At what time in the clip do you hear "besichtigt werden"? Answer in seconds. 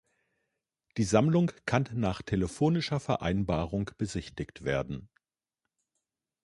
3.99-5.09